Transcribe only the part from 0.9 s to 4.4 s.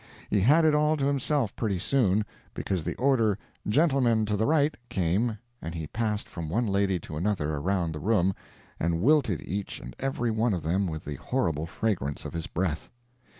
to himself pretty soon; because the order "gentlemen to